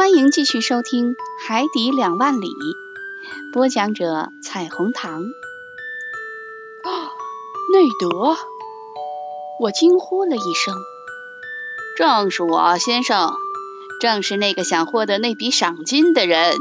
[0.00, 1.14] 欢迎继续收听
[1.46, 2.46] 《海底两万里》，
[3.52, 5.20] 播讲者：彩虹糖。
[7.70, 8.34] 内德！
[9.60, 10.74] 我惊呼了一声。
[11.98, 13.34] 正是我，先生，
[14.00, 16.54] 正是那个想获得那笔赏金的人。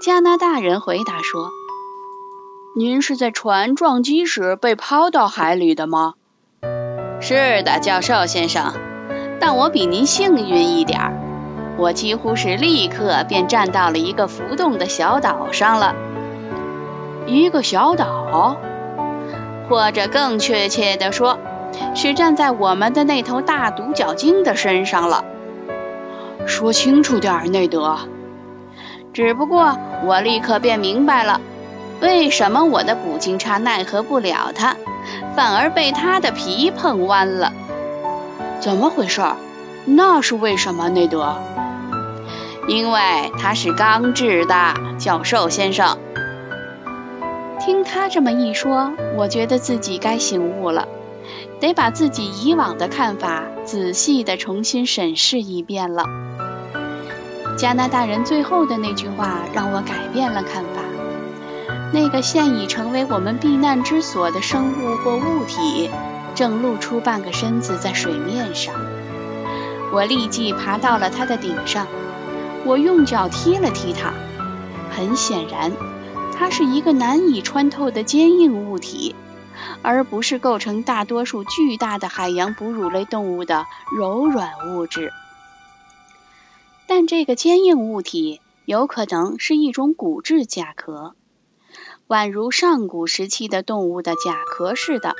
[0.00, 1.50] 加拿大人回答说
[2.78, 6.14] ：“您是在船撞击时被抛到海里的吗
[7.20, 8.72] ？”“是的，教授先生，
[9.40, 11.10] 但我比您幸运一点儿。”
[11.76, 15.94] 我几乎是立刻便站到了一个浮动的小岛上了。
[17.26, 18.56] 一个小岛，
[19.68, 21.38] 或者更确切的说，
[21.94, 25.24] 是站在我们的那头大独角鲸的身上了。
[26.46, 27.96] 说清楚点，内德。
[29.12, 31.40] 只不过我立刻便明白了，
[32.00, 34.76] 为什么我的捕鲸叉奈何不了它，
[35.34, 37.52] 反而被它的皮碰弯了。
[38.60, 39.22] 怎么回事？
[39.86, 41.36] 那是为什么，内德？
[42.66, 45.98] 因为它是钢制的，教授先生。
[47.60, 50.88] 听他这么一说，我觉得自己该醒悟了，
[51.60, 56.04] 得把自己以往的看法仔细的重新审视一遍了。
[57.56, 60.82] 加拿大人最后的那句话让我改变了看法。
[61.92, 65.88] 那个现已成为我们避难之所的生物或物体，
[66.34, 68.74] 正露出半个身子在水面上。
[69.94, 71.86] 我立即爬到了它的顶上。
[72.66, 74.12] 我用脚踢了踢它，
[74.90, 75.70] 很显然，
[76.36, 79.14] 它是一个难以穿透的坚硬物体，
[79.82, 85.12] 而不是构成大多数巨大的海洋哺乳类动物的柔软物质。
[86.88, 91.14] 但这个坚硬物体有可能是一种骨质甲壳，
[92.08, 95.14] 宛如上古时期的动物的甲壳似的。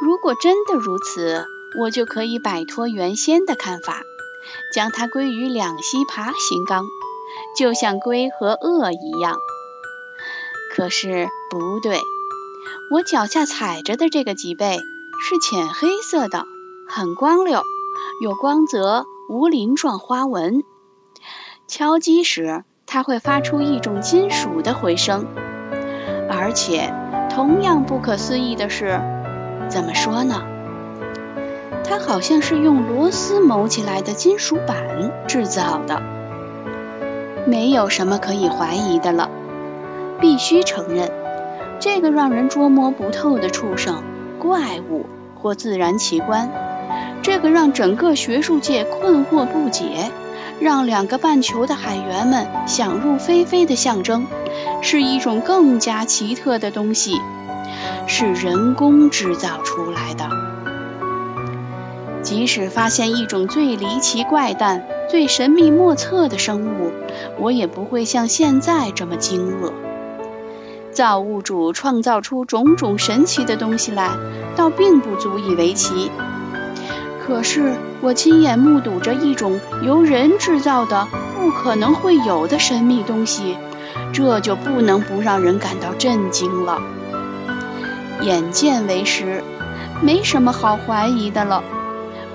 [0.00, 1.46] 如果真的如此，
[1.78, 4.02] 我就可以摆脱原先的看法。
[4.72, 6.86] 将它归于两栖爬行纲，
[7.56, 9.36] 就像龟和鳄一样。
[10.72, 12.00] 可是不对，
[12.92, 16.44] 我脚下踩着的这个脊背是浅黑色的，
[16.88, 17.62] 很光溜，
[18.22, 20.62] 有光泽，无鳞状花纹。
[21.66, 25.26] 敲击时，它会发出一种金属的回声。
[26.30, 26.94] 而且，
[27.34, 29.00] 同样不可思议的是，
[29.68, 30.55] 怎么说呢？
[31.88, 36.02] 它好像是用螺丝铆起来的金属板制造的，
[37.46, 39.30] 没有什么可以怀疑的了。
[40.20, 41.10] 必须承认，
[41.78, 44.02] 这个让人捉摸不透的畜生、
[44.38, 45.06] 怪物
[45.40, 46.50] 或自然奇观，
[47.22, 50.10] 这个让整个学术界困惑不解、
[50.58, 54.26] 让两个半球的海员们想入非非的象征，
[54.80, 57.20] 是一种更加奇特的东西，
[58.06, 60.55] 是人工制造出来的。
[62.26, 66.90] 即使发现一种最离奇怪诞、最神秘莫测的生物，
[67.38, 69.70] 我也不会像现在这么惊愕。
[70.90, 74.10] 造物主创造出种种神奇的东西来，
[74.56, 76.10] 倒并不足以为奇。
[77.24, 81.06] 可是我亲眼目睹着一种由人制造的、
[81.36, 83.56] 不可能会有的神秘东西，
[84.12, 86.82] 这就不能不让人感到震惊了。
[88.20, 89.44] 眼见为实，
[90.02, 91.62] 没什么好怀疑的了。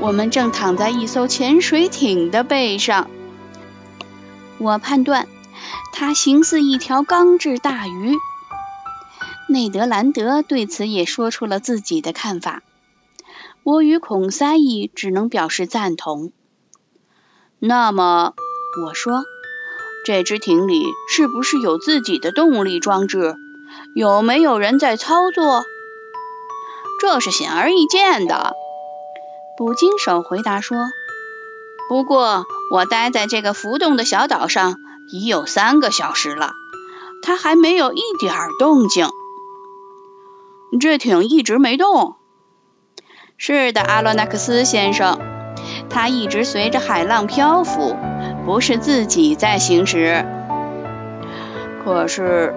[0.00, 3.10] 我们正躺在一艘潜水艇的背上，
[4.56, 5.28] 我判断
[5.92, 8.16] 它形似一条钢制大鱼。
[9.46, 12.62] 内德兰德对此也说出了自己的看法，
[13.62, 16.32] 我与孔塞义只能表示赞同。
[17.58, 18.32] 那么，
[18.86, 19.22] 我说，
[20.06, 23.34] 这只艇里是不是有自己的动力装置？
[23.94, 25.62] 有没有人在操作？
[27.00, 28.54] 这是显而易见的。
[29.60, 30.78] 捕鲸手回答说
[31.90, 34.76] ：“不过，我待在这个浮动的小岛上
[35.12, 36.52] 已有三个小时了，
[37.22, 39.10] 它还没有一点动静。
[40.80, 42.16] 这艇一直没动。
[43.36, 45.18] ”“是的，阿罗纳克斯先生，
[45.90, 47.94] 它一直随着海浪漂浮，
[48.46, 50.24] 不是自己在行驶。
[51.84, 52.54] 可是，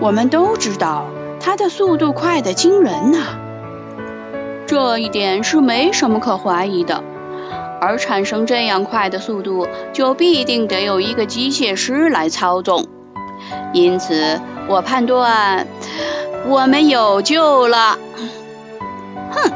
[0.00, 1.08] 我们都知道
[1.40, 3.40] 它的速度快得惊人呐。”
[4.68, 7.02] 这一点是没什么可怀疑的，
[7.80, 12.84] 而产生这样快的速度，就必定得有一个机械师来操纵。
[13.72, 14.38] 因此，
[14.68, 15.66] 我判断
[16.46, 17.98] 我们有救了。
[19.30, 19.50] 哼！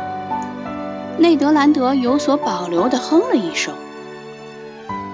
[1.19, 3.75] 内德兰德有所保留地哼了一声。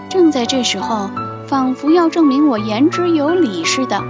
[0.09, 1.11] 正在这时候，
[1.49, 4.01] 仿佛要证明我言之有理似的，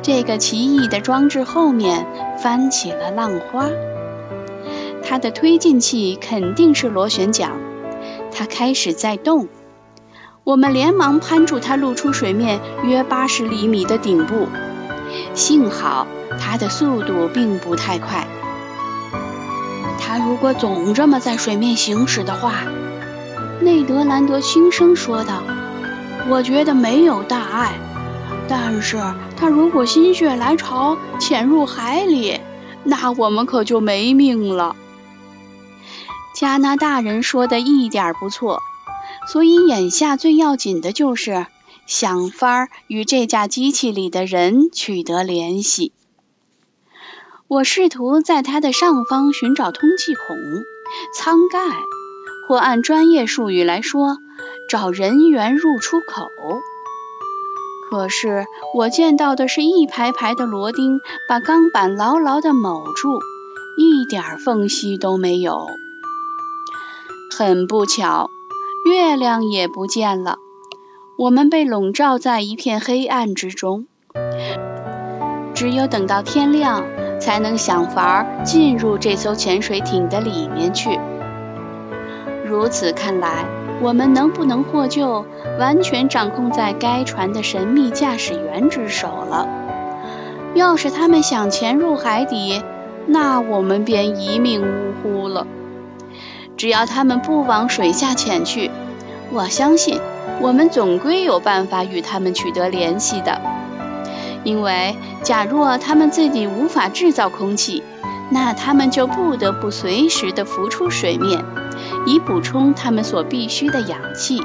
[0.00, 2.06] 这个奇异的装置后面
[2.38, 3.66] 翻起了浪花。
[5.08, 7.52] 它的推进器肯定是螺旋桨，
[8.32, 9.46] 它开始在动。
[10.42, 14.48] 我们连忙攀住它露出水面约八十厘米的顶部，
[15.34, 16.08] 幸好
[16.40, 18.26] 它的速度并不太快。
[20.00, 22.64] 它如果总这么在水面行驶的话，
[23.60, 25.42] 内德兰德轻声说道
[26.28, 27.74] ：“我觉得没有大碍。
[28.48, 28.98] 但是，
[29.36, 32.40] 它如果心血来潮潜入海里，
[32.82, 34.74] 那我们可就没命了。”
[36.36, 38.60] 加拿大人说的一点不错，
[39.26, 41.46] 所以眼下最要紧的就是
[41.86, 45.92] 想法与这架机器里的人取得联系。
[47.48, 50.36] 我试图在它的上方寻找通气孔、
[51.16, 51.58] 舱盖，
[52.46, 54.18] 或按专业术语来说，
[54.68, 56.28] 找人员入出口。
[57.88, 58.44] 可是
[58.74, 61.00] 我见到的是一排排的螺钉，
[61.30, 63.20] 把钢板牢牢地铆住，
[63.78, 65.70] 一点缝隙都没有。
[67.38, 68.30] 很不巧，
[68.86, 70.38] 月亮也不见了。
[71.18, 73.84] 我们被笼罩在一片黑暗之中，
[75.52, 76.82] 只有等到天亮，
[77.20, 80.98] 才能想法儿进入这艘潜水艇的里面去。
[82.46, 83.44] 如此看来，
[83.82, 85.26] 我们能不能获救，
[85.60, 89.46] 完全掌控在该船的神秘驾驶员之手了。
[90.54, 92.62] 要是他们想潜入海底，
[93.04, 95.46] 那我们便一命呜呼了。
[96.56, 98.70] 只要他们不往水下潜去，
[99.30, 100.00] 我相信
[100.40, 103.40] 我们总归有办法与他们取得联系的。
[104.44, 107.82] 因为假若他们自己无法制造空气，
[108.30, 111.44] 那他们就不得不随时的浮出水面，
[112.06, 114.42] 以补充他们所必需的氧气。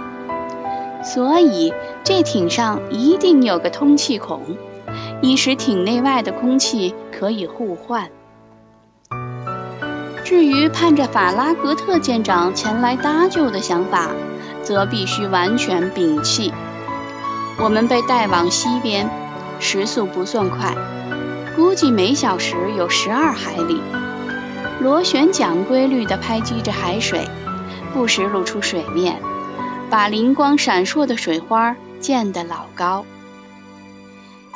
[1.04, 1.74] 所以
[2.04, 4.42] 这艇上一定有个通气孔，
[5.22, 8.10] 以使艇内外的空气可以互换。
[10.32, 14.12] 至于盼着法拉格特舰长前来搭救的想法，
[14.64, 16.54] 则必须完全摒弃。
[17.60, 19.10] 我们被带往西边，
[19.60, 20.74] 时速不算快，
[21.58, 23.82] 估计每小时有十二海里。
[24.80, 27.28] 螺旋桨规律地拍击着海水，
[27.94, 29.20] 不时露出水面，
[29.90, 33.06] 把灵光闪烁的水花溅得老高。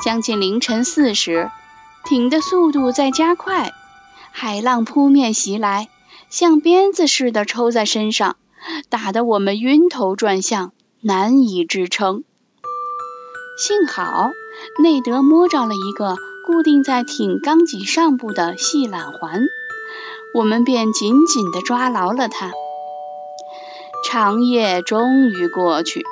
[0.02, 1.50] 将近凌晨四时，
[2.02, 3.72] 艇的速度在加快。
[4.38, 5.88] 海浪扑面袭来，
[6.28, 8.36] 像鞭子似的抽在身上，
[8.90, 12.22] 打得我们晕头转向，难以支撑。
[13.58, 14.28] 幸好
[14.82, 19.46] 内德摸着了一个固定在艇钢脊上部的细缆环，
[20.34, 22.52] 我们便紧紧地抓牢了它。
[24.04, 26.04] 长夜终于过去，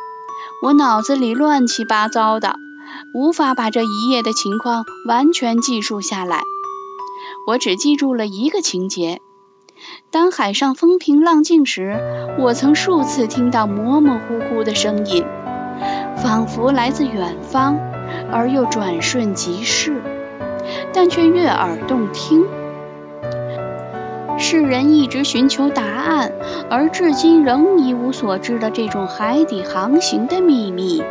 [0.62, 2.56] 我脑子里乱七八糟的，
[3.12, 6.42] 无法把这一夜的情况完全记述下来。
[7.46, 9.20] 我只记住了一个情节：
[10.10, 11.98] 当海上风平浪静时，
[12.38, 15.24] 我曾数次听到模模糊糊的声音，
[16.16, 17.78] 仿佛来自远方，
[18.32, 20.00] 而又转瞬即逝，
[20.94, 22.46] 但却悦耳动听。
[24.38, 26.32] 世人一直寻求答案，
[26.70, 31.02] 而至今仍一无所知的这种海底航行的秘密，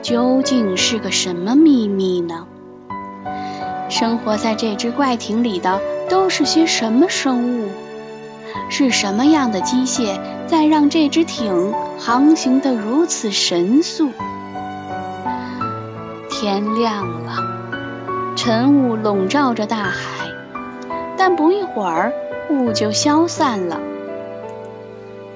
[0.00, 2.46] 究竟是个什么秘密呢？
[3.92, 5.78] 生活在这只怪艇里的
[6.08, 7.68] 都是些什么生物？
[8.70, 14.08] 是什么样的机械在让这只艇航行得如此神速？
[16.30, 20.26] 天亮了，晨雾笼罩着大海，
[21.18, 22.14] 但不一会儿
[22.48, 23.78] 雾就消散了。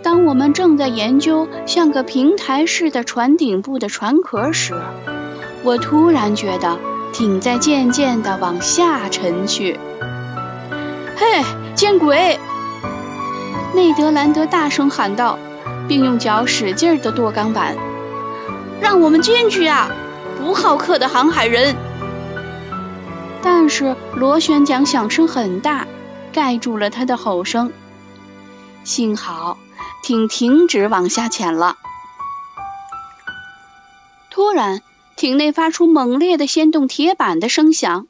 [0.02, 4.75] 当我们正在研究像个平台似的船顶部的船壳时，
[5.62, 6.78] 我突然觉得。
[7.12, 9.78] 艇在渐渐地往下沉去。
[11.16, 11.44] 嘿，
[11.75, 12.38] 见鬼！
[13.75, 15.38] 内德兰德大声喊道，
[15.88, 17.76] 并用脚使劲地跺钢板。
[18.80, 19.90] 让我们进去啊，
[20.38, 21.76] 不好客的航海人！
[23.42, 25.86] 但是螺旋桨响声很大，
[26.32, 27.72] 盖住了他的吼声。
[28.84, 29.58] 幸好
[30.02, 31.76] 艇停止往下潜了。
[34.30, 34.82] 突然。
[35.16, 38.06] 艇内发出猛烈的掀动铁板的声响，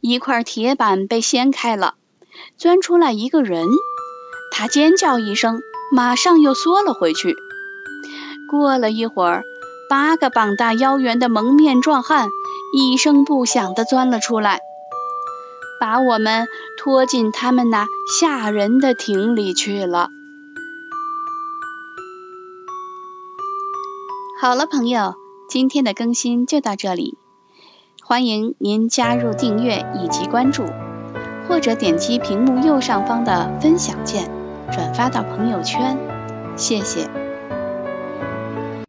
[0.00, 1.94] 一块铁板被掀开了，
[2.58, 3.68] 钻出来一个人。
[4.50, 5.60] 他尖叫一声，
[5.92, 7.36] 马上又缩了回去。
[8.50, 9.44] 过了一会儿，
[9.88, 12.28] 八个膀大腰圆的蒙面壮汉
[12.72, 14.60] 一声不响地钻了出来，
[15.80, 16.48] 把我们
[16.78, 17.86] 拖进他们那
[18.20, 20.08] 吓人的艇里去了。
[24.40, 25.14] 好了，朋友。
[25.48, 27.16] 今天的更新就到这里，
[28.02, 30.64] 欢迎您加入订阅以及关注，
[31.48, 34.30] 或者点击屏幕右上方的分享键，
[34.72, 35.96] 转发到朋友圈，
[36.56, 37.23] 谢谢。